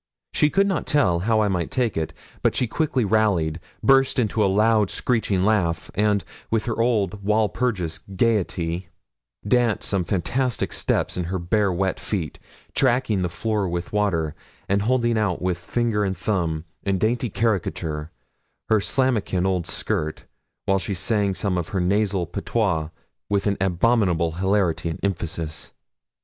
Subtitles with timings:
[0.33, 2.11] She could not tell how I might take it;
[2.41, 7.99] but she quickly rallied, burst into a loud screeching laugh, and, with her old Walpurgis
[8.15, 8.87] gaiety,
[9.47, 12.39] danced some fantastic steps in her bare wet feet,
[12.73, 14.33] tracking the floor with water,
[14.67, 18.09] and holding out with finger and thumb, in dainty caricature,
[18.69, 20.25] her slammakin old skirt,
[20.65, 22.89] while she sang some of her nasal patois
[23.29, 25.73] with an abominable hilarity and emphasis.